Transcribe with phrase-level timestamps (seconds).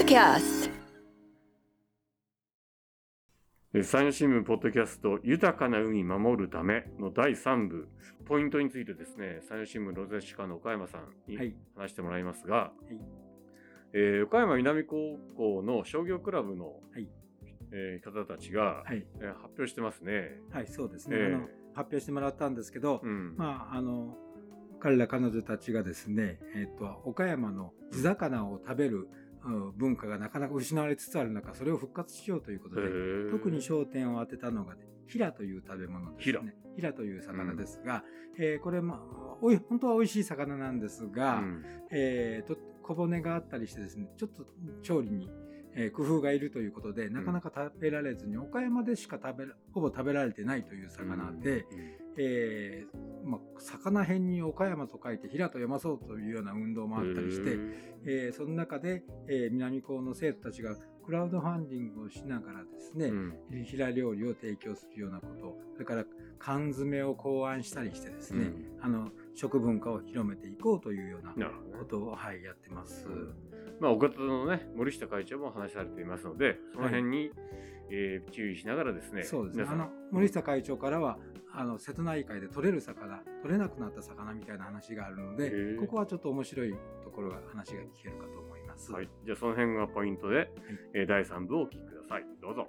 [0.00, 0.70] ドキャス
[3.74, 3.82] ト。
[3.82, 7.86] 山陽新聞ポッドキャスト豊かな海守るための第3部
[8.24, 11.54] ポイントについてですね山陽新聞ロゼシカの岡山さんにはい。
[11.76, 12.94] 話してもらいますが、い。
[13.92, 17.06] えー岡山南高校の商業クラブの、はい。
[17.70, 20.40] えー方たちが、はい、えー発表してますね。
[20.50, 21.40] はい、そうですね、ええあの
[21.74, 23.36] 発表してもらったんですけど、うん。
[23.36, 24.16] まああの
[24.80, 29.19] 彼ら彼女たちがですね、えっと岡山の地魚を食べる、うん
[29.76, 32.82] 文化がなかなか失われつつある中それを復活しようということで、
[33.30, 36.54] 特に焦点を当てたのが、ね、ヒラという食べ物ですね。
[36.76, 38.04] ヒラという魚ですが、
[38.38, 41.64] えーこれ、まあ、おい本当は美味しい魚なんですが、うん。
[41.90, 44.44] えーと小骨があったりしてですねちょっと
[44.82, 45.30] 調理に、
[45.80, 51.64] えー工夫がいるということでなかなか食べられずに、岡山でしか食べらほぼ食べられてないという魚で、
[52.18, 57.58] えーまあ、魚辺に岡山と書いて平と読まそうというような運動もあったりして、
[58.04, 63.64] えーその中で、えー南高の生徒たちがクラウドファンディングをしながらですね、うん。
[63.64, 66.04] 平料理を提供するようなことそれから
[66.38, 68.78] 缶詰を考案したりしてですね、うん。
[68.80, 71.34] あの食文化を広めていこうというような
[71.78, 73.08] ことを、はい、やってます。
[73.80, 77.30] まあ、お方のね森下会長も話されていますのでその辺に、
[77.90, 79.64] えー注意しながらですねそうですね。
[79.68, 81.18] あの森下会長からは
[81.52, 88.92] あの瀬戸内海で取れる魚、取れなくなった魚みたいな話があるのでここはちょっと面白いところが話が聞けるかと思います。
[88.92, 90.52] はい、じゃあその辺がポイントで、
[90.94, 92.24] えー第3部をお聞きください。
[92.40, 92.68] どうぞ。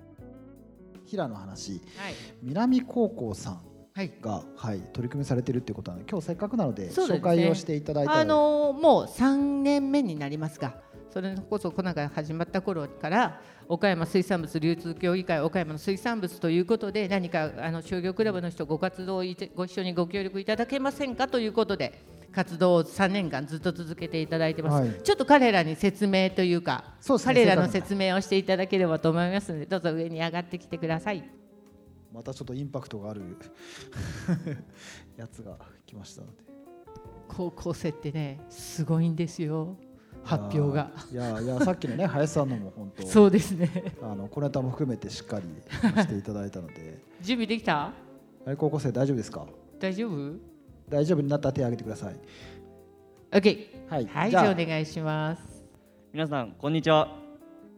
[1.05, 1.73] 平の話。
[1.97, 3.61] はい、南高校さん
[3.93, 19.17] はい、が、はい、取り組みされてるってことなので今日せっかくなので紹介をしていただいたらあのーもう3年目になりますがそれこそコナが始まった頃から岡山水産物流通協議会岡山の水産物ということで何かあの商業クラブの人ご活動
[19.55, 22.01] ご一緒にご協力いただけませんかということで
[22.31, 25.01] 活動を3年間ずっと続けていただいてます、はい。
[25.03, 31.29] ちょっと彼らに説明というかね彼らの説明をしていただければと思いますのでどうぞ上に上がってきてください。
[32.13, 33.21] またちょっとインパクトがある
[35.17, 36.43] やつが来ましたので。
[37.27, 39.77] 高校生ってねすごいんですよ
[40.23, 40.91] 発表が。
[41.11, 43.69] いやーいやさっきのね 林さんのも本当そうですね。
[44.01, 45.45] あの小ネタも含めてしっかり
[46.03, 46.99] していただいたので。
[47.21, 47.93] 準備できた？
[48.45, 49.45] はい高校生大丈夫ですか？
[49.79, 50.33] 大丈夫？
[50.89, 52.15] 大丈夫になったら手を挙げてください。
[53.31, 53.57] OK
[53.89, 54.49] はい、はいじゃあ。
[54.49, 55.63] あお願いします。
[56.13, 57.19] 皆さんこんにちは。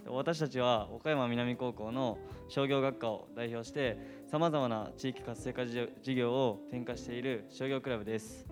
[0.08, 2.18] 私たちは岡山南高校の
[2.50, 8.46] 商業学科を代表してさまざまな地域活性化事業事業を展開している商業クラブです。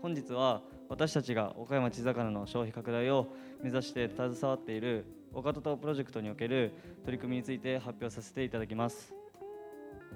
[0.00, 3.28] 本日は私たちが岡山地魚の消費拡大を
[3.62, 6.72] 目指して携わっている岡戸島プロジェクトにおける
[7.04, 9.14] 取り組みについて発表させていただきます。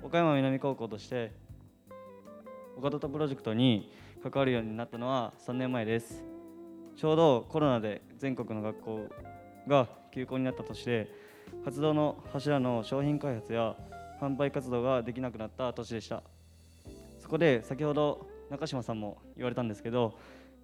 [0.03, 1.33] 岡山南高校として
[2.77, 3.93] 岡戸島プロジェクトに
[4.23, 6.23] 関わるようになったのは3年前です。
[6.97, 9.09] ちょうどコロナで全国の学校
[9.67, 11.09] が休校になったとして
[11.65, 13.77] 活動の柱の商品開発や
[14.21, 16.23] 販売活動ができなくなった年でした。
[17.19, 20.19] そこで先ほど中島さんも言われたんですけど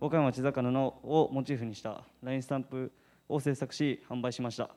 [0.05, 2.93] 岡山地魚のをモチーフにした LINE スタンプ
[3.27, 4.69] を制作し販売しました。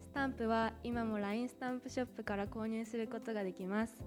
[0.00, 4.04] スタンプは今も LINE スタンプショップから購入することができます。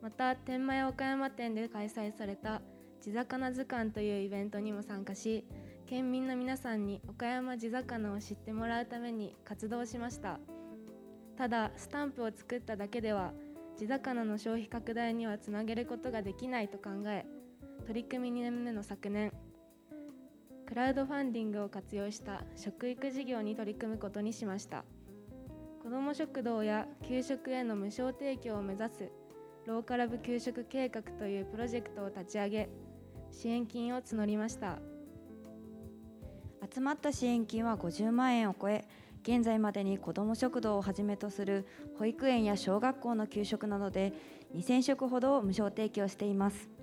[0.00, 2.62] また天満屋岡山店で開催された
[3.00, 5.44] 地魚図鑑というイベントにも参加し
[5.86, 10.38] 県民の皆さんに岡山地魚を知ってもらうために活動しました。
[11.36, 13.32] ただスタンプを作っただけでは
[13.76, 17.26] 地魚の消費拡大にはつなげることができないと考え
[17.86, 19.32] 取り組み2年目の昨年。
[20.66, 24.84] クラウドファンディングを活用した食育事業に取り組むことにしました。
[25.82, 29.10] 子ども食堂や給食への無償提供を目指す
[29.66, 32.68] ローカル部給食計画というプロジェクトを立ち上げ
[33.30, 34.78] 支援金を募りました。
[36.72, 38.86] 集まった支援金は50万円を超え
[39.22, 41.66] 現在までに子ども食堂をはじめとする
[41.98, 44.12] 保育園や小学校の給食などで
[44.54, 46.79] 2000食ほどを無償提供しています。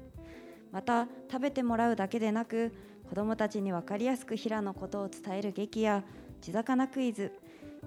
[0.71, 2.73] また食べてもらうだけでなく
[3.09, 6.03] 子どもたちに分かりやすく平のことを伝える劇や
[6.41, 7.31] 地魚クイズ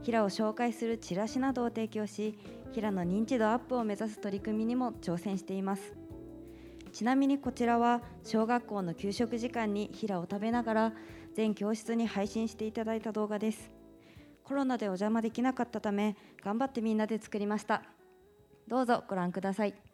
[0.02, 2.38] 平を紹介するチラシなどを提供し
[2.72, 5.94] 平の認知度アップを目指す取り組みにも挑戦しています。
[6.92, 10.92] ちなみにこちらは小学校の給食時間に平を食べながら
[11.34, 13.70] 全教室に配信していただいた動画です。
[14.42, 17.82] コロナでお邪魔できなかったため頑張ってみんなで作りました。
[18.66, 19.89] どうぞご覧ください。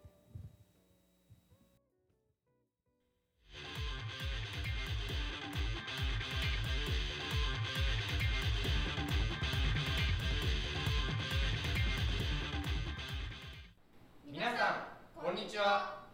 [15.57, 16.05] ちは。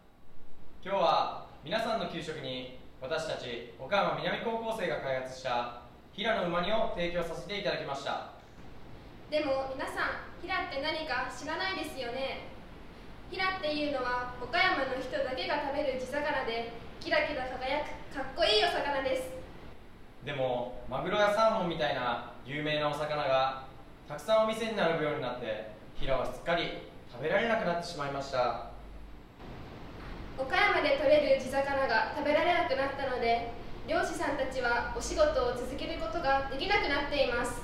[0.79, 8.31] 今日は皆さんの給食に私たち岡山南高校生が開発した平野馬煮を提供させていただきました。
[9.27, 12.47] でも皆さんヒラって何か知らないですよね。
[13.29, 16.71] ヒラっていうのは岡山の人だけが食べる地魚で
[17.03, 19.27] キラキラ輝くかっこいいお魚です。
[20.23, 23.67] でもマグロやサーモンみたいな有名なお魚が
[24.07, 25.67] たくさんお店に並ぶようになって
[25.99, 28.72] 平はすっかり食べられなくなってしまいました
[30.37, 33.51] 岡山で取れる地魚が食べられなくなったので
[33.87, 37.61] 漁師さんたちはお仕事を続けることができなくなっています。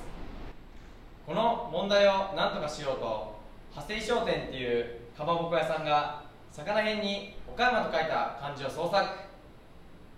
[1.26, 3.36] この問題を何とかしようと
[3.70, 6.22] 派生商店っていうかまぼこ屋さんが
[6.52, 9.06] 魚辺に岡山と書いた漢字を創作。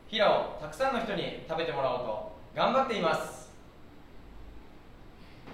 [0.09, 3.51] 平をたくさんの人に食べてもらおうと頑張っています。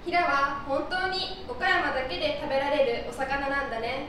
[0.04, 4.08] ヒラは本当に岡山だけで食べられるお魚なんだね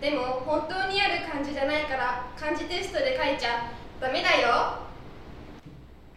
[0.00, 4.86] でも本当にある漢字じゃないから漢字テストで書いちゃダメだよ。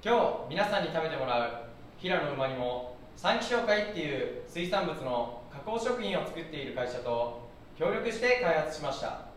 [0.04, 1.52] 今日皆さんに食べてもらう
[1.98, 9.32] 平の馬にも三気商会っていう水産物の加工食品を作っている会社と協力して開発しました。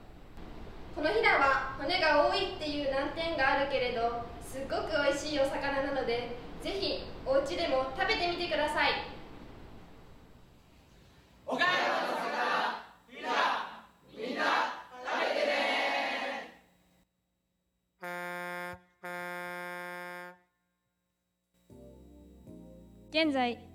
[0.94, 9.13] このヒラは骨が多いっていう難点があるけれどすっごく美味しいお魚なのでぜひお家でも食べてみてください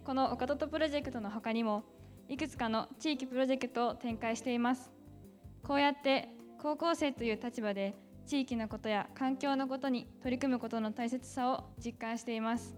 [0.09, 1.83] この岡トプロジェクトの他にも
[2.27, 4.89] いくつかの地域プロジェクトを展開しています。
[5.61, 6.29] こうやって
[6.59, 7.93] 高校生という立場で
[8.25, 12.75] 地域のことや環境のことに取り組むことの大切さを実感しています。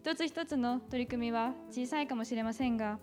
[0.00, 2.98] 一つ一つの取り組みは小さいかもしれませんが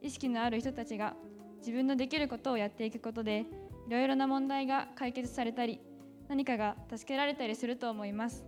[0.00, 1.14] 意識のある人たちが
[1.58, 3.44] 自分のできることをやっていくことで
[3.88, 5.82] いろいろな問題が解決されたり
[6.28, 8.46] 何かが助けられたりすると思います。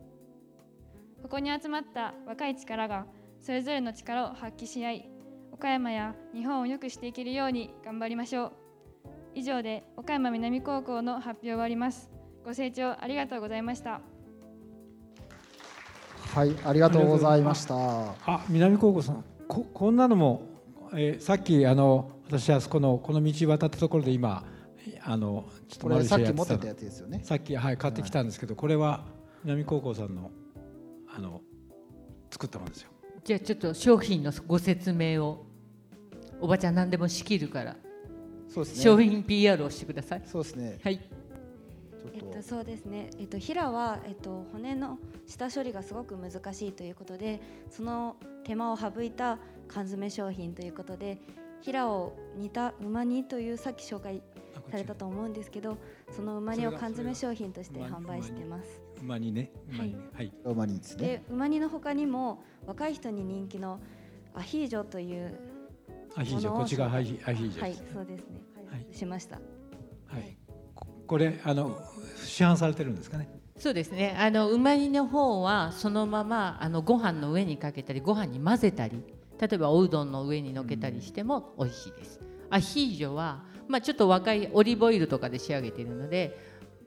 [1.22, 3.04] ここに集まった若い力が
[3.42, 5.08] それぞれの力を発揮し合い
[5.50, 8.52] 岡山や日本を良くしていけるように頑張りましょう。
[9.34, 12.08] 以上で岡山南高校の発表が終わります。
[12.44, 14.00] ご清聴ありがとうございました。
[16.34, 17.74] はいありがとうございました。
[18.26, 20.42] あ南高校さんここんなのも、
[20.92, 24.44] えーさっきあの私あそこのこの道渡ったところで今
[25.04, 27.22] あのちょっとこれさっきや持ってたやつですよね。
[27.24, 29.04] さっきはい買ってきたんですけど、これは
[29.42, 30.30] 南高校さんの
[31.12, 31.40] あの
[32.30, 32.91] 作ったものですよ
[33.24, 35.46] じゃあちょっと商品のご説明を。
[36.40, 37.76] おばちゃん何でも仕切るから。
[38.48, 38.82] そうですね。
[38.82, 40.22] 商品 PR をしてください。
[40.26, 40.80] そうですね。
[40.82, 41.00] はい。
[42.14, 47.40] えっと、そうですね、えっと、ヒラは、えっと、骨の下処理がすごく難しいということで
[47.70, 49.38] その手間を省いた
[49.68, 51.18] 缶詰商品ということで
[51.60, 54.20] ヒラを煮た馬煮というさっき紹介
[54.70, 55.78] されたと思うんですけど
[56.10, 58.81] その馬煮を缶詰商品として販売してます。
[59.02, 60.32] 馬にね馬にねはい。
[60.44, 61.06] 馬にですね。
[61.06, 63.80] で馬煮の他にも若い人に人気の
[64.34, 65.38] アヒージョという
[66.16, 68.40] アヒージョこっちがアヒアヒージョはいですねそうですね。
[68.70, 70.36] 開発しました、はい。
[70.74, 71.78] ここれあの
[72.24, 73.28] 市販されてるんですかね？
[73.58, 74.16] そうですね。
[74.18, 79.02] あの馬煮の方はそのままあのご飯の上にかけたりご飯に混ぜたり
[79.40, 82.20] 例えばおうどんの上にのけたりしても美味しいです、
[82.50, 86.38] アヒージョは、まあ、ちょっと若いオリーブオイルとかで仕上げているので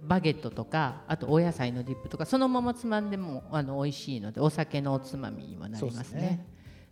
[0.08, 6.00] バゲットとかあとお野菜のディップとかそのままつまんでもあの美味しいのでお酒のおつまみにもなりますね。
[6.00, 6.46] ですね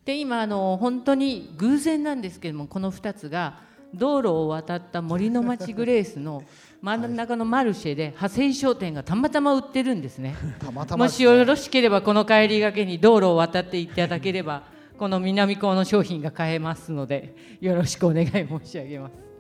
[0.06, 3.62] で今あの本当に偶然なんですけどもこの2つが
[3.94, 6.44] 道路を渡った森の町グレースの
[6.82, 10.36] 真ん中のマルシェで派生商店がたまたま売ってるんですね。
[10.60, 14.64] たまたまもしよろしければこの帰りがけに道路を渡っていただければ
[14.98, 19.33] この南高の商品が買えますのでよろしくお願い申し上げます。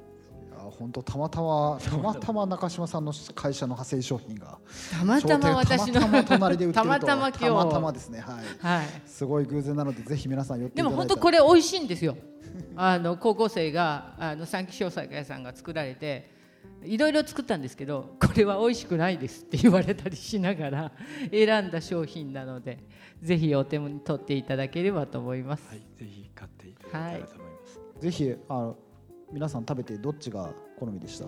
[0.67, 4.57] あ本当たまたまたまたま中島さんの会社の派生商品が
[4.91, 7.39] たまたま私のたまたま隣で売ってるとはたまたま今日。
[7.39, 8.87] たまたまですねはい、はい。
[9.05, 12.15] すごい偶然なのでぜひ皆さん寄っていでも本当これ美味しいんですよ。
[12.75, 16.31] あの高校生があの三木商祭屋さんが作られて
[16.83, 20.91] いろいろ作ったんですけどこれは美味しくないですって言われたりしながら
[21.31, 22.79] 選んだ商品なので
[23.21, 25.67] ぜひお手に取っていただければと思います。
[25.69, 28.77] はいぜひ買っていただけたらと思います、ぜひあの
[29.33, 31.25] 皆さん食べてどっちが好みでした？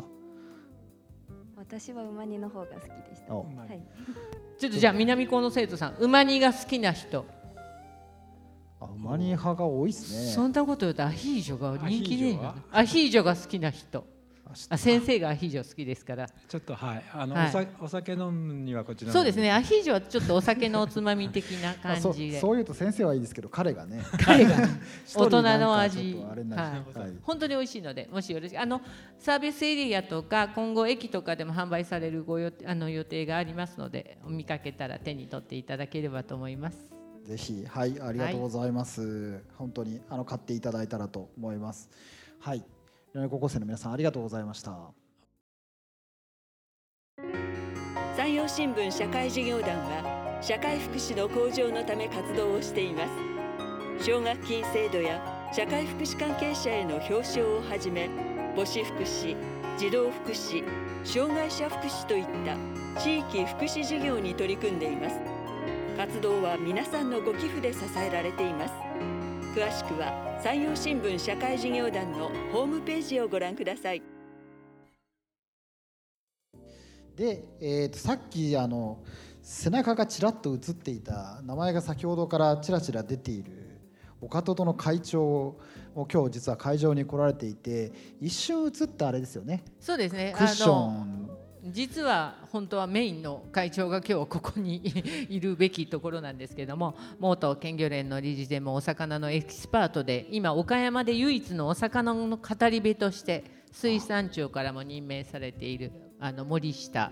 [1.58, 3.38] 私は馬煮の方が好きでした、あ。
[3.38, 3.82] はい、
[4.60, 7.26] ちょっとじゃあ南高の生徒さん馬煮が好きな人。
[8.80, 10.32] あ馬煮派が多いですね。
[10.34, 12.40] そんなこと言うとアヒージョが人気ね。
[12.40, 14.06] えアヒージョが好きな人
[14.70, 16.28] あ先生がアヒージョ好きですから。
[16.48, 17.04] ちょっとはい。
[17.12, 17.48] あの、はい。
[17.48, 19.14] おさお酒飲むにはこちらの。
[19.14, 19.52] そうですね。
[19.52, 22.40] アヒージョはちょっとお酒のおつまみ的な感じで。
[22.40, 24.02] そういうと先生はいいですけど彼がね。
[24.24, 24.56] 彼が
[25.16, 25.98] 大人の味。
[26.24, 26.36] はい。
[26.36, 27.14] るはい。
[27.24, 28.60] 本当に美味しいのでもしよろしく。
[28.60, 28.82] あの
[29.18, 36.96] サービスエリアとか今後駅とかでも販売されるご予あの予定がありますので見かけたら手に取っていただければと思います。
[37.26, 41.90] ぜひはいありがとうございます、本当にあの買っていただいたらと思います。
[42.40, 42.64] はい
[43.16, 44.92] 南高校生の皆さんありがとうございました。
[48.18, 53.08] 山陽新聞社会事業団は社会福祉の向上のため活動をしていま
[53.98, 54.06] す。
[54.06, 55.22] 奨学金制度や
[55.54, 58.10] 社会福祉関係者への表彰をはじめ
[58.54, 59.38] 母子福祉
[59.78, 60.66] 児童福祉
[61.06, 62.58] 障害者福祉といった
[63.00, 65.16] 地域福祉事業に取り組んでいます。
[65.96, 68.74] 活動は皆さんのご寄付で支えられています。
[69.56, 70.12] 詳しくは
[70.44, 74.04] 山陽新聞社会事業団のホームページをご覧ください。
[77.16, 79.02] で、えー、とさっきあの
[79.42, 83.80] 背中がちらっと映っていた名前が先ほどからちらちら出ている
[84.20, 85.58] 岡戸の会長
[85.96, 89.64] も今日実は会場に来られていて一瞬映ったあれですよね。
[89.80, 90.34] そうですね。
[90.36, 91.15] クッション
[91.68, 94.82] 実は本当はメインの会長が今日ここに
[95.30, 107.12] いるべきところなんですけれども元県漁連の理事でもお魚のエキスパートで今岡山で唯一のお魚の語り部として水産庁からも任命されているあの森下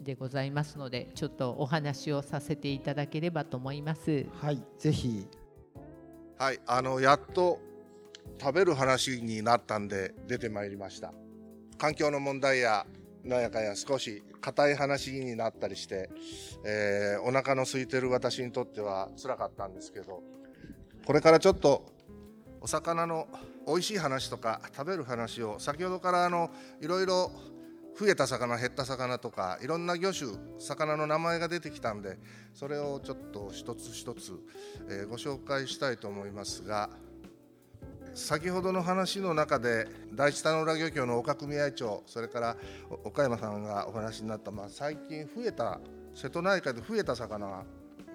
[0.00, 4.26] でございますのでちょっとお話をさせていただければと思います。
[4.40, 5.26] はいぜひ
[6.38, 7.60] はい、あのやっと
[8.40, 11.12] 食べる話になったんで出てまいりました。
[11.76, 12.86] 環境の問題や
[13.24, 16.10] なんやかんや少し硬い話になったりして、
[16.64, 20.22] えーお腹の空いてる私にとっては辛かったんですけど、
[21.06, 21.86] これからちょっと
[22.60, 23.28] お魚の
[23.66, 26.50] 美味しい話とか食べる話を先ほどからあの
[26.80, 27.30] いろいろ
[27.98, 32.18] 増えた魚減った魚とかいろんな魚種魚の名前が出てきたんで
[32.54, 34.32] それをちょっと一つ一つ、
[34.88, 36.90] えーご紹介したいと思いますが
[38.14, 42.56] 先ほどの話の中で第一田野浦漁協の岡組合長それから
[43.04, 45.80] 岡山さんがお話になった、まあ、最近増えた
[46.14, 47.64] 瀬戸内海で増えた魚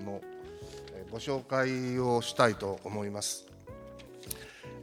[0.04, 0.22] の
[1.12, 3.48] ご紹介をしたいと思います。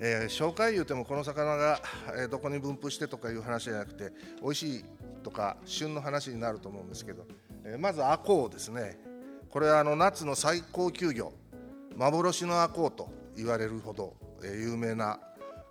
[0.00, 1.80] えー紹介言うてもこの魚が、
[2.30, 4.84] どこに分布してとかいう話じゃなくて美味しい
[5.22, 7.24] とか旬の話になると思うんですけど、
[7.64, 8.98] えーまずアコウですね
[9.50, 11.32] これはあの夏の最高級魚
[11.96, 14.14] 幻のアコウと言われるほど、
[14.44, 15.18] え有名な、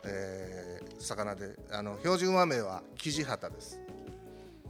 [0.03, 3.79] えー魚であの標準和名はキジハタです。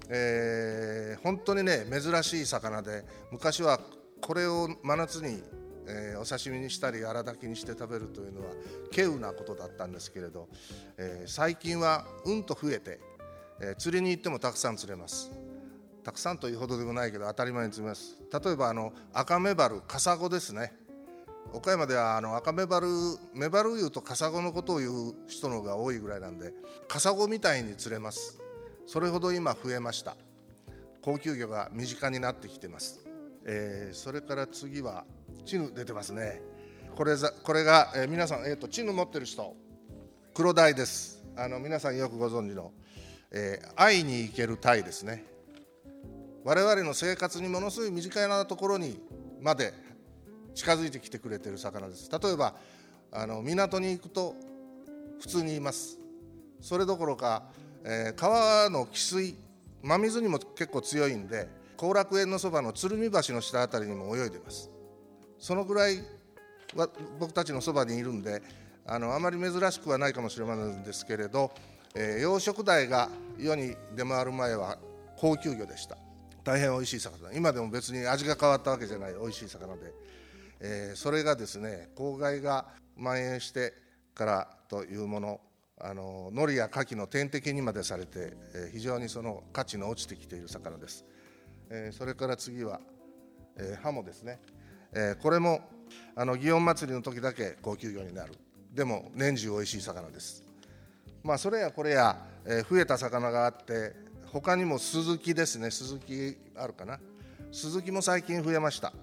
[0.09, 3.79] えー本当にね珍しい魚で昔は
[4.21, 5.43] これを真夏に、
[5.87, 8.53] えーお刺身にしたり荒炊きにして食べるというのは
[8.91, 10.47] 稀有なことだったんですけれど、
[10.97, 12.99] え最近はうんと増えて、
[13.59, 15.31] え釣りに行ってもたくさん釣れます。
[16.03, 18.17] たくさんというほどでもないけど当たり前に釣れます。
[18.31, 20.73] 例えばあの赤メバルカサゴですね。
[21.53, 22.87] 岡山ではあの赤メバル
[23.33, 26.53] メバルいうとカサゴのことを言う人の方が多いぐらいなんで
[26.87, 28.39] カサゴみたいに釣れます。
[28.87, 30.15] それほど今増えました。
[31.01, 32.99] 高級魚が身近になってきてます、
[33.45, 35.05] えーそれから次は
[35.45, 36.41] チヌ出てますね。
[36.95, 39.55] これざこれが、えー皆さん、えー、とチヌ持ってる人。
[40.33, 41.23] 黒鯛です。
[41.35, 42.71] あの皆さんよくご存知の、
[43.31, 45.25] えー会いに行ける鯛ですね。
[46.43, 48.99] 我々の生活にものすごい身近なところに
[49.39, 49.73] まで
[50.53, 52.09] 近づいてきてくれてる魚です。
[52.11, 52.55] 例えば
[53.11, 54.35] あの港に行くと
[55.19, 55.99] 普通にいます。
[56.59, 57.43] それどころか、
[57.83, 59.35] えー川の汽水
[59.81, 64.69] 真水にも結構強いんで後楽園のそばの鶴見橋の下あたりにも泳いでます。
[65.39, 66.03] そのぐらい
[66.75, 66.87] は
[67.19, 68.41] 僕たちのそばにいるんで
[68.85, 71.51] あのあまり珍しくはないかもしれませんですけれど、
[71.95, 74.77] えー養殖鯛が世に出回る前は
[75.17, 75.97] 高級魚でした。
[76.43, 77.31] 大変美味しい魚。
[77.33, 79.93] 今でも別に味が変わったわけじゃない美味しい魚で、
[80.61, 82.65] えーそれがですね公害が
[82.95, 83.73] 蔓延して
[84.13, 85.41] からというもの
[85.79, 91.05] あの海苔や牡蠣の天敵にまでされて、えー非常にその価値の落ちてきている魚です、
[91.69, 92.79] えーそれから次は、
[93.57, 94.39] えーハモですね、
[94.93, 95.61] えこれも
[96.15, 98.33] あの祇園祭りの時だけ高級魚になる。
[98.71, 100.43] でも年中美味しい魚です。
[101.23, 102.15] まあそれやこれや、
[102.45, 103.93] え増えた魚があって
[104.31, 105.69] 他にもスズキですね。
[105.71, 106.99] スズキあるかな。
[107.51, 108.93] スズキも最近増えました。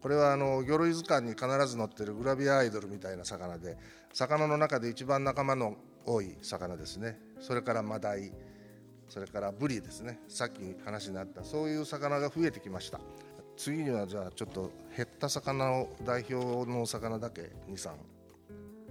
[0.00, 3.76] これはあの魚類図鑑に必ず載ってるグラビアアイドルみたいな魚で
[4.12, 7.18] 魚の中で一番仲間の多い魚ですね。
[7.40, 8.32] それからマダイ
[9.08, 10.20] それからブリですね。
[10.28, 13.00] さっき話になったそういう魚が増えてきました。
[13.56, 17.90] 次にはじゃあちょっと減った魚を代表のお魚だけ23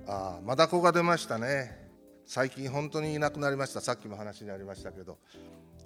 [0.08, 1.88] ああマダコが出ましたね。
[2.26, 3.80] 最近本当にいなくなりました。
[3.80, 5.18] さっきも話にありましたけど。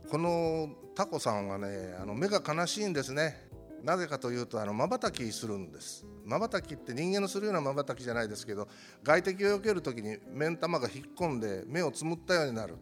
[0.09, 3.50] このタコさんはねあの目が悲しいんですね。
[3.83, 6.05] なぜかというとまばたきするんです。
[6.25, 8.67] まばたきって人間のするようなまばたきじゃないですけど
[9.03, 12.75] 外敵を避ける時に目ん玉が引っ込んで目をつむったようになる。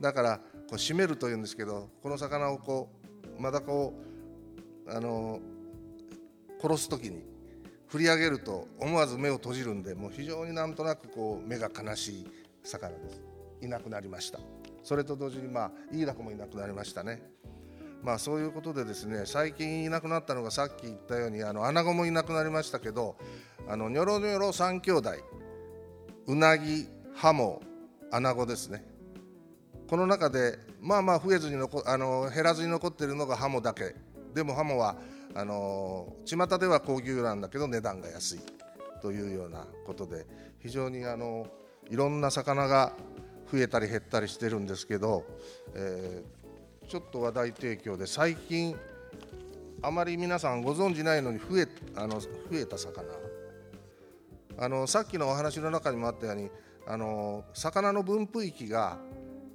[0.00, 0.42] だからこ
[0.72, 2.90] う締めるというんですけどこの魚をこ
[3.36, 3.94] うマダコを
[4.86, 5.40] あの
[6.60, 7.24] 殺す時に
[7.88, 12.30] 振り上げると思わず目を閉じるんでもう非常になんとなくこう目が悲しい
[12.62, 13.22] 魚です。
[13.60, 14.38] いなくなりました。
[14.84, 17.22] それと同時にまあイイダコもいなくなりましたね。
[18.02, 23.16] まあそういうことでですね最近いなくなったのがさっき言ったようにあのアナゴもいなくなりましたけど
[23.68, 25.10] あのニョロニョロ3兄弟
[26.26, 27.60] うなぎハモ
[28.10, 28.84] アナゴですね。
[29.88, 33.94] この中でまあまあ増えずに残あの減らずに残っているのがハモだけ。
[34.34, 34.96] でもハモは
[35.34, 38.40] あの巷では高級なんだけど値段が安い。
[39.00, 40.26] というようなことで
[40.60, 41.46] 非常にあの
[41.90, 42.92] いろんな魚が
[43.50, 45.24] 増えたり減ったりしてるんですけど、
[45.74, 46.37] えー、
[46.88, 48.74] ちょっと話題提供で最近
[49.82, 53.04] あまり皆さんご存じないのに増えあの増えた魚。
[54.60, 56.50] あのさっきのお話の中にもあったように
[56.86, 58.98] あの魚の分布域が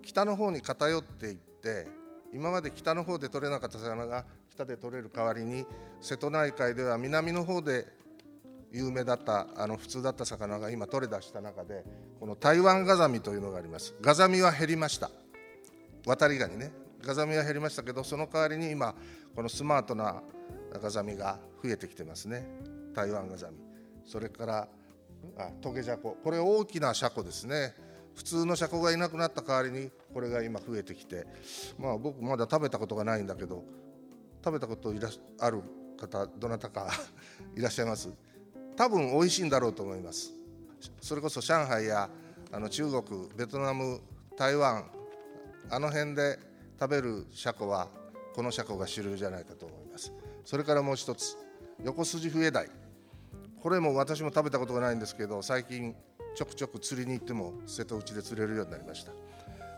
[0.01, 1.87] 北の方に偏っていって
[2.33, 5.65] 今まで北の方で取れなかった魚が北で取れる代わりに
[5.99, 7.85] 瀬戸内海では南の方で
[8.71, 11.83] 有名だったあの普通だった魚が今取れ出した中で
[12.19, 13.95] この台湾ガザミというのがあります。
[14.01, 15.11] ガザミは減りました。
[16.05, 16.82] 渡りガニね。
[17.05, 18.95] ガザミは減りましたけどその代わりに今
[19.35, 20.21] このスマートな
[20.81, 22.47] ガザミが増えてきてますね。
[22.93, 23.57] 台湾ガザミ。
[24.05, 24.67] それから
[25.37, 26.17] あトゲジャコ。
[26.23, 27.73] これ大きなシャコですね。
[28.15, 31.25] 普通のシャコがいなくなった代わりにこれが今増えてきて。
[31.77, 33.63] まあ僕まだ食べたことがないんだけど
[34.43, 35.61] 食べたこといらある
[35.97, 36.89] 方どなたか
[37.55, 38.09] いらっしゃいます？
[38.75, 40.33] 多分美味しいんだろうと思います。
[41.01, 42.09] それこそ上海や
[42.51, 44.01] あの中国ベトナム
[44.37, 44.85] 台湾
[45.69, 46.37] あの辺で
[46.79, 47.87] 食べるシャコは
[48.35, 50.11] このシャコが主流じゃないかと思います。
[50.43, 51.37] それからもう一つ
[51.83, 52.69] 横筋笛鯛
[53.61, 55.95] これも私も食べたことがないんですけど最近
[56.35, 59.11] ちょくちょく釣りに行っても瀬戸内で釣れるようになりました。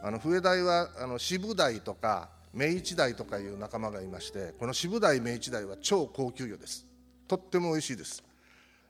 [0.01, 6.85] あの笛鯛はあの渋鯛とかメイチ鯛とかいう仲間がいましてこの渋鯛メイチ鯛は超高級魚です。
[7.27, 8.23] とっても美味しいです。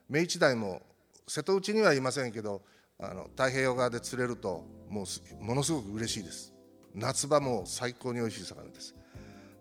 [0.09, 0.81] メイチ鯛も
[1.27, 2.61] 瀬戸内にはいませんけど
[2.99, 6.54] あの太平洋側で釣れるともうものすごく嬉しいです。
[6.95, 8.95] 夏場も最高に美味しい魚です。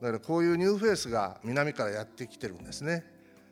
[0.00, 3.04] だからこういうニューフェイスが南からやってきてるんですね、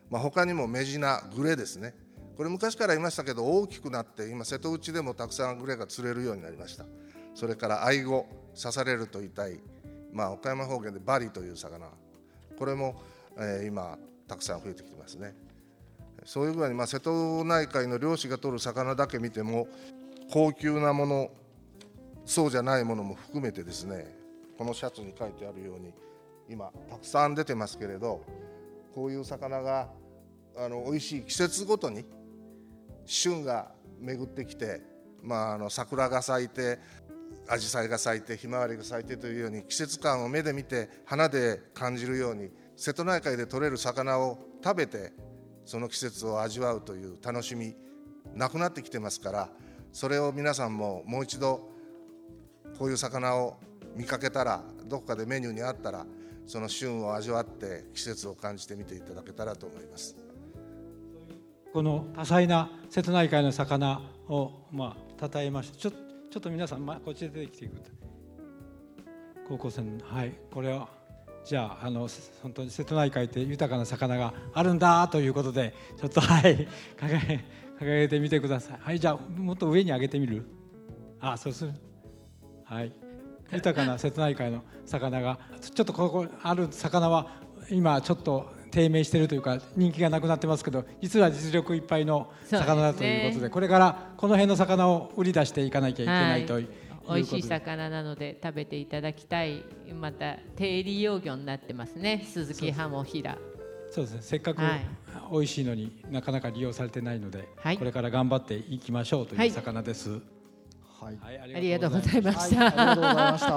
[0.09, 1.93] まあ、他にもメジナグレですね。
[2.37, 6.85] これ昔からいましたけど大きくなって今瀬戸内でもたくさんグレが釣れるようになりました。
[7.35, 9.59] それからアイゴ刺されると痛い、
[10.11, 11.87] まあ、岡山方言でバリという魚。
[12.57, 13.01] これも、
[13.37, 15.35] えー、今たくさん増えてきてますね。
[16.25, 19.67] そういう具合に、まあ、瀬戸内海の漁師が取る魚だけ見ても
[20.31, 21.31] 高級なもの
[22.25, 24.15] そうじゃないものも含めてですね
[24.57, 25.93] このシャツに書いてあるように
[26.49, 28.23] 今たくさん出てますけれど
[28.93, 29.89] こういう魚が
[30.55, 32.05] あの美味しい季節ごとに
[33.05, 34.81] 旬が巡ってきて、
[35.21, 36.79] まあ、あの桜が咲いて
[37.47, 45.11] 紫陽花が咲いてひまわりが咲いてというように季節感を目で見て花で感じるように瀬戸内海で取れる魚を食べて
[45.65, 47.75] その季節を味わうという楽しみ
[48.33, 49.49] なくなってきてますから
[49.91, 51.72] それを皆さんももう一度
[52.77, 53.57] こういう魚を
[53.95, 56.05] 見かけたらどこかでメニューにあったら
[56.45, 60.15] その旬を味わって季節を感じてみていただけたらと思います。
[61.71, 67.93] この多彩な瀬戸内海の魚をまあ称えましてちょちょっと皆さん、まあ、こっちで出てきていください
[69.47, 70.87] 高校生のはいこれは
[71.43, 72.07] じゃああの
[72.41, 77.45] 本当に瀬戸内海って豊かな魚があるんだということでちょっとはい掲げ
[77.79, 78.77] 掲げてみてください。
[78.79, 80.45] はいじゃあもっと上に上げてみる？
[81.19, 81.73] あそうする。
[82.73, 82.91] はい。
[83.51, 87.27] 豊かな瀬戸内海の魚がちょっとここある魚は
[87.69, 96.67] 今ちょっと低迷しているというか人気がなくなってますけど実は実力いっぱいの魚だということで、ね、これからこの辺の魚を売り出していかなきゃいけないという、
[97.05, 99.63] はい、美味しい魚なので食べていただきたい。
[99.93, 102.25] また低利用魚になってますね。
[102.25, 103.37] 鈴木ハモヒラ。
[103.91, 104.21] そうですね。
[104.23, 104.61] せっかく
[105.31, 110.21] 美味しいのになかなか利用されてないので、はい、これから頑張っていきましょうという魚です、はい、
[111.03, 111.19] はい、
[111.55, 113.53] ありがとうございました、ありがとうございました。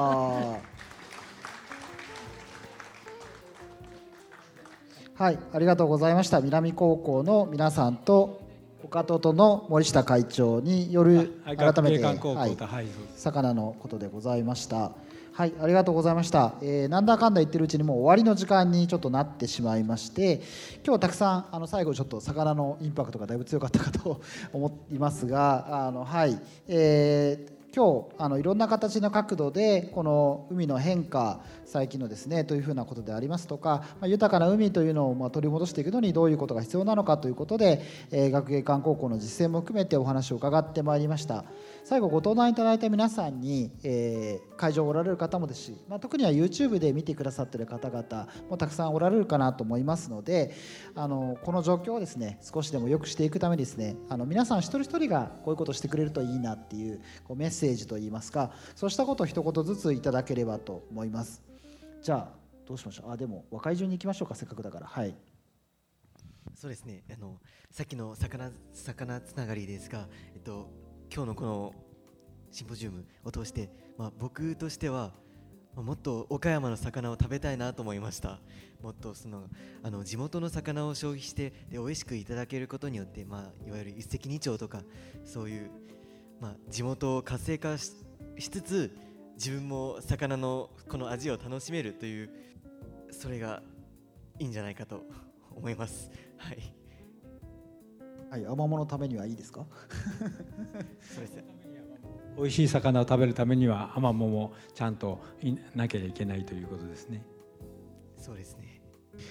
[5.19, 6.41] はい、ありがとうございました。
[6.41, 8.43] 南高校の皆さんと
[8.85, 12.13] 岡との森下会長による改めて、は
[12.83, 14.93] い、魚のことでございました。
[15.37, 16.55] はい、ありがとうございました。
[16.63, 20.41] えー、なんだかんだ言ってるうちにもう終わりの時間にちょっとなってしまいまして、
[20.77, 24.23] 今日はたくさんあの最後ちょっと魚のインパクトがだいぶ強かったかと
[24.55, 41.45] 思いますが、あのはい、えー今日あのいろんな形の角度でこの海の変化最近のですねというふうなことでありますとか、まあ、豊かな海というのをま取り戻していくのにどういうことが必要なのかということで、えー、学芸館高校の実践も含めてお話を伺ってまいりました。
[41.89, 50.53] 最後ご登壇いただいた皆さんに、えー、会場おられる方もですし、まあ、特には YouTube で見てくださってる方々もたくさんおられるかなと思いますので
[50.97, 61.43] あのこの状況をですね少しでも良くしていくためにですねあの皆さん一人一人がこういうことをしてくれるといいなっていうこうメッセージセージといいますかそうしたことを一言ずついただければと思います。
[62.01, 63.11] じゃあどうしましょう？
[63.11, 64.87] あでも若い順に行きましょうかせっかくだから。
[64.87, 65.15] はい。
[66.55, 67.03] そうですね。
[67.13, 70.71] あのさっきの魚魚つながりですが、えっと、
[71.13, 71.75] 今日のこの
[72.53, 75.13] シンポジウムを通して、まあ、僕としては
[75.75, 78.39] もっと岡山の魚を食べたいなと思いました。
[78.81, 79.49] もっとその
[79.83, 84.83] あの地元の魚を消費してで美味しくいただけることによって、まあ、いわゆる一石二鳥とか
[85.25, 85.71] そういう
[86.41, 87.93] まあ、地元を活性化し
[88.39, 88.97] つつ
[89.37, 92.31] 自分も魚のこの味を楽しめるという
[93.11, 93.63] それが
[94.39, 95.03] いいんじゃないかと
[95.55, 96.11] 思います。
[96.37, 96.59] はい。
[98.29, 99.65] はい、アマモのためにはいいですか？
[101.01, 101.45] そうです。
[102.37, 107.25] 美味しい魚を食べるためにはアマモもちゃんといなければいけないということですね。
[108.19, 108.83] そうですね。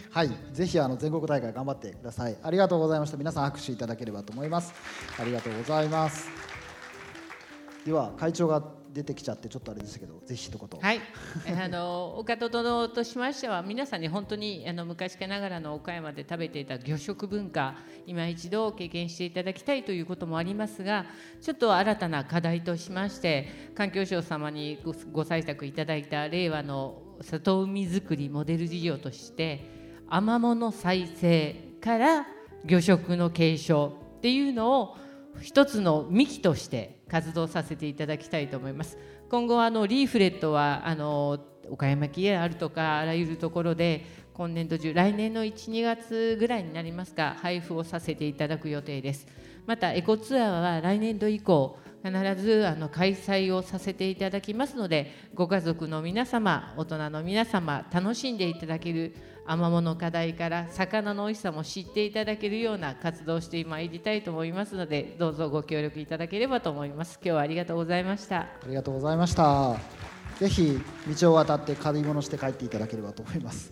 [0.09, 2.37] はい、ぜひあの全国大会頑張ってください。
[2.41, 3.17] ありがとうございました。
[3.17, 4.73] 皆さん拍手いただければと思います。
[5.19, 6.44] ありがとうございます。
[7.85, 10.79] では会長が出てきちゃってちょっとあれでしたけどぜひ一言。
[10.79, 11.01] はい。
[11.61, 17.75] あの岡戸殿としましては皆さんに本当にあの昔ながらの岡山で食べていた魚食文化
[18.07, 21.05] 今一度経験していただきたいということもありますが
[21.41, 24.79] ちょっと新たな課題としまして環境省様に
[25.11, 29.69] ご採択いただいた令和の里海づくりモデル事業として
[30.07, 32.25] アマモの再生から
[32.65, 34.97] 魚食の継承っていうのを
[35.41, 38.97] 一つの幹として活動させていただきたいと思います。
[39.29, 41.39] 今後あのリーフレットはあの
[41.69, 49.27] 岡山県へあるとかあらゆるところで今年度中来年の12月ぐらいになりますか配布をさせていただく予定です。
[49.65, 59.15] またエコツアーは来年度以降必ずあの開催をさせていただきますのでご家族の皆様大人の皆様楽しんでいただける
[59.47, 67.19] アマモの課題から魚の美味しさも知っていただけるような活動をしてまいりたいと思いますのでどうぞご協力いただければと思います。
[67.21, 68.39] 今日はありがとうございました。
[68.39, 69.75] ありがとうございました。
[70.39, 70.79] ぜひ
[71.21, 73.71] 道を渡って買い物して帰っていただければと思います。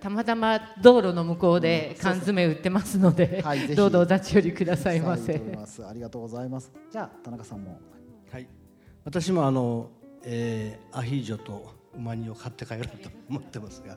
[0.00, 5.34] たまたま道路の向こうで缶詰売ってますので、はい、どうぞお立ち寄りくださいませ。
[5.34, 6.70] ありがとうございます。
[6.92, 7.80] じゃあ田中さんも。
[8.30, 8.46] はい。
[9.02, 9.90] 私もあの、
[10.24, 13.96] えー、アヒージョとうま煮を買って帰ろうと思ってますが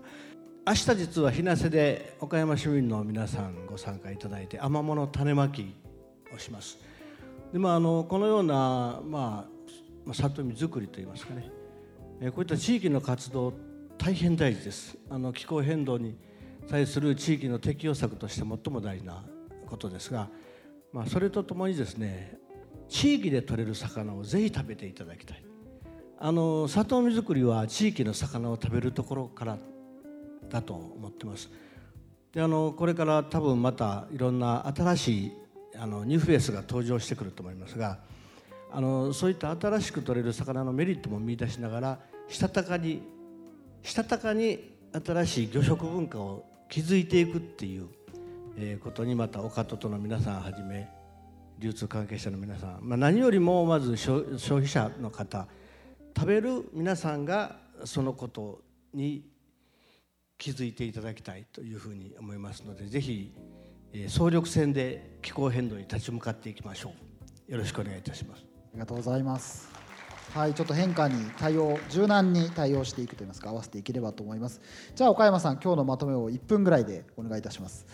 [0.69, 5.73] 明日実は日生で岡山市民の皆さんご参加いただいてアマモの種まき
[6.31, 6.77] をします。
[7.51, 9.47] で、まあ、あのこのような、ま
[10.07, 11.49] あ、里見作りといいますかね。
[12.29, 13.53] こういった地域の活動
[13.97, 14.95] 大変大事です。
[15.09, 16.15] あの気候変動に
[16.69, 19.23] 対する地域の適応策として最も大事な
[19.65, 20.29] ことですが、
[20.93, 22.37] まあ、それとともにですね
[22.87, 25.43] 地域で取れる魚をぜひ食べていただきたい。
[26.19, 29.57] あの里見作りは地域の魚を食べるところから
[30.49, 31.49] だと思ってます。
[32.33, 35.31] であのこれから多分またいろんな新しい
[35.77, 37.99] あのニューフェイスが登場してくると思いますが
[38.71, 43.01] あのそういった新しく取れる魚のメリットも見出しながらしたたかに
[43.81, 47.87] したたかに新しい魚食文化を築いていくっていう、
[48.57, 50.87] えー、ことにまた岡との皆さんはじめ
[51.57, 54.21] 流通関係者の皆さん、まあ、何よりもまず消
[54.57, 55.47] 費者の方
[56.15, 58.61] 食べる皆さんがそのこと
[58.93, 59.23] に
[60.39, 63.31] 気づいていただきたいというふうに思いますのでぜひ
[64.07, 66.93] 総力戦で気候変動に立ち向かっていきましょ
[67.47, 67.51] う。
[67.51, 68.43] よろしくお願いいたします。
[68.43, 69.67] ありがとうございます。
[70.33, 74.61] はいちょっと変化に対応柔軟に対応していくといいますか合わせていければと思います。
[74.95, 77.85] じゃあ岡山さん今日のまとめを1分ぐらいでお願いいたします。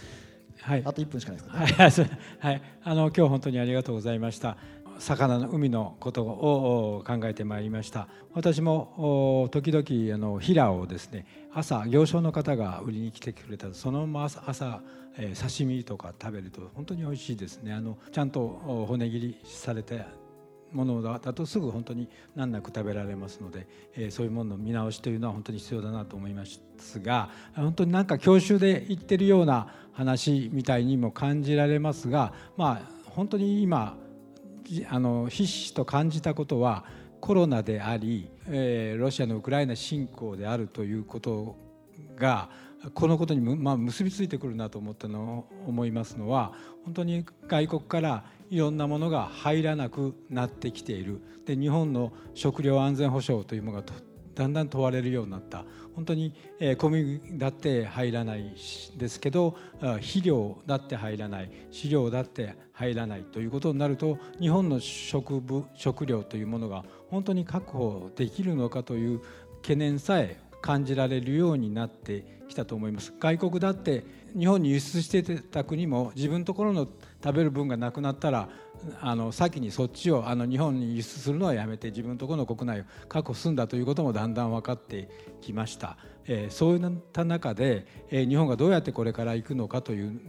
[0.62, 1.48] はい、あと1分しかないで
[1.92, 4.58] すか、ね、はい、あの今日本当にありがとうございました。
[5.00, 8.08] 魚の海のことを考えてまいりました。
[8.34, 14.82] 私も時々あのヒラをですね朝行商の方が売りに来てくれたそのまま朝、
[15.16, 17.74] 刺身とか食べると本当に美味しいですね。
[17.74, 19.96] あのちゃんと骨切りされた
[20.72, 26.44] ものだとすぐ本当に難なく食べられますので、えー、そういうものの見直しというのは本当に必要だなと思いま
[26.78, 33.96] すが本当になんか教習で言ってるような話みたいにも感じられますがまあ本当に今
[34.90, 36.86] あのひしひしと感じたことは
[37.20, 41.56] コロナであり、えー、ロシアのウクライナ侵攻であるということ
[42.16, 42.50] が
[42.94, 51.22] このことに、まあ、結びついてくるなと思ったのを思いますのは本当に外国からいろんなものが入らなくなってきている。
[51.46, 53.84] で日本の食料安全保障というものが
[54.36, 55.66] だんだん問われるようになった。
[55.96, 58.54] 本当に、えー、小麦だって入らない
[58.98, 69.22] ですけど肥料だって入らない飼料だって入らないということになると日本の食部食料というものが本当に確保できるのかという
[69.62, 73.14] 懸念さえ感じられるようになってきたと思います。
[73.18, 74.04] 外国だって
[74.38, 76.88] 日本に輸出してた国も自分のところの
[77.24, 78.50] 食べる分がなくなったら
[79.00, 85.10] あの先にそっちをあの日本に輸出するのはやめて自分のところの国内を確保するんだということもだんだん分かって
[85.42, 90.20] きました、えー、そういった中で、えー、日本がどうやってこれから行くのかという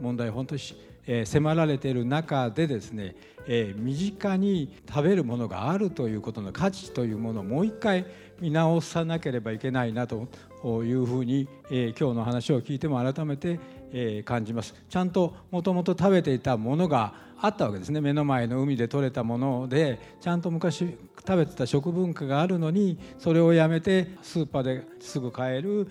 [0.00, 0.60] 問題を本当に
[1.06, 3.14] えー、迫られている中でですね、
[3.46, 8.06] えー、身近に食べるものがあるということの価値というものをもう一回
[8.40, 10.28] 見直さなければいけないなと
[10.64, 13.60] いうふうに、えー、今日の話を聞いても改めて、
[13.92, 14.74] えー、感じます。
[14.88, 18.00] ちゃんともともと食べていたものがあったわけですね。
[18.00, 20.96] 目の前の海で採れたものでちゃんと昔
[21.26, 25.88] 食べてた食文化があるのにそれをやめてスーパーですぐ買える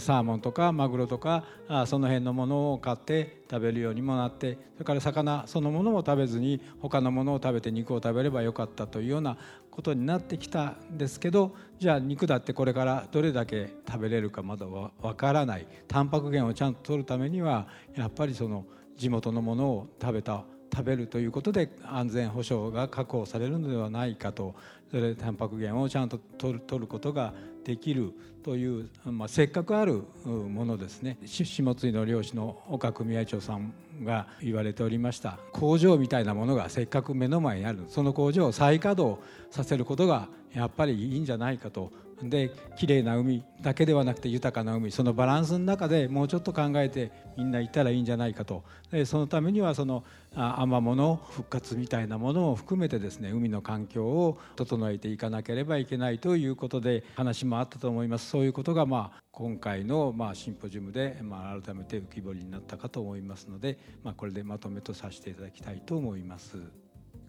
[0.00, 1.44] サーモンとかマグロとか
[1.86, 9.36] その辺のものを買って食べるようにもなってそれから魚そのものも食べずに他のものを食べて肉を食べればよかったというような
[9.72, 15.66] ことになってきたんですけどじゃあ肉だってこれからどれだけ食べれるかまだわからない。
[15.88, 24.54] タンパク源をちゃんと取るためにはやっぱりその地元のものを食べた食べるということで安全保障が確保されるのではないかと
[24.90, 31.18] それでタンパク源をちゃんと取る取ることができるという、まあ、せっかくあるものですね。
[31.24, 35.38] 下津の漁師の岡組合長さんが言われておりました。
[35.52, 37.84] 工場みたいなものがせっかく目の前にある。
[37.88, 41.92] その工場を再稼働させることがやっぱりいいんじゃないかと
[42.28, 50.04] で綺麗な海だけではなくて豊かな海そのバランスの中でもうちょっと考えてみんな行ったらいいんじゃないかとでそのためにはその
[50.34, 66.58] アマモの復活みたいなものを含めてですね海の環境を整えていかなければいけないということで話もあったと思いますそういうことがまあ今回のまあシンポジウムでまあ改めて浮き彫りになったかと思いますので、まあ、これでまとめとさせていただきたいと思います。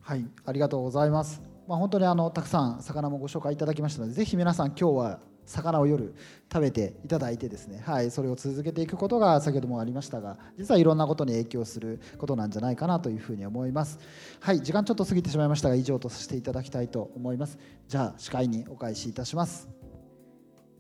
[0.04, 1.42] はいありがとうございます。
[1.68, 6.14] まあ、本当にあのたくさん魚もご紹介いただきましたのでぜひ皆さん今日は魚を夜
[6.52, 14.00] 食べていただいてですね、はい、それを続けていくことが先ほどもありましたが実はいろんなことに影響することなんじゃないかなというふうに思います。
[14.40, 17.58] はい時間ちょっと過ぎてしまいましたが以上とさせていただきたいと思います。
[17.88, 19.70] じゃあ司会にお返しいたします。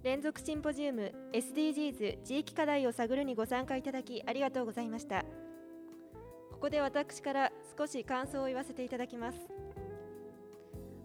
[0.03, 5.23] 連続シンポジウム SDGs 地域課題を探るにご参加いただきありがとうございました。
[6.63, 9.37] ここで私から少し感想を言わせていただきます。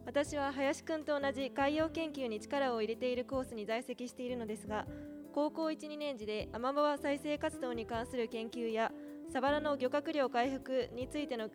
[0.07, 4.87] 私は林くんと同じ海洋研究に力を入れているコースに在籍しているのですが
[5.35, 8.93] 高校1、2年次でアマモア再生活動に関する研究や
[9.33, 11.51] サバラの漁獲量回復についての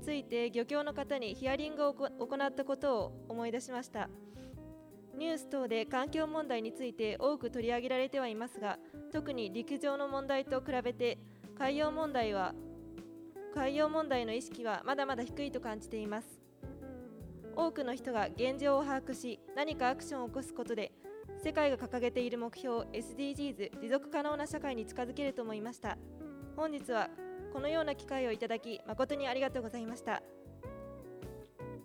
[0.00, 2.08] ついて漁協の方にヒアリングを行
[2.46, 4.08] ったことを思い出しました。
[5.18, 8.78] ニュース等で環境問題について多く取り上げられてはいますが
[9.12, 11.18] 特に陸上の問題と比べて
[11.58, 12.54] 海洋問題は
[13.56, 16.28] 海洋問題の意識はまだまだ低いと感じています。
[17.56, 20.92] 多くの人が現状を把握し何かアクションを起こすことで
[21.42, 25.96] 世界が掲げている目標 SDGs 持続可能な社会に近づけると思いました。
[26.54, 27.08] 本日は
[27.54, 30.22] このような機会をいただき誠にありがとうございました。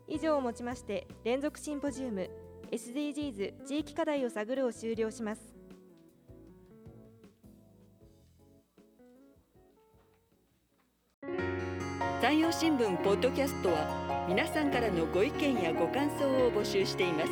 [0.10, 2.30] 以上をもちまして連続シンポジウム
[2.70, 5.51] SDGs 地域課題を探るを終了します。
[12.22, 17.32] 山陽新聞ポッドキャストは皆さんからのご意見やご感想を募集しています。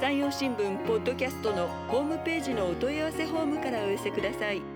[0.00, 4.73] 山陽新聞ポッドキャストのホームページのお問い合わせフォームからお寄せください。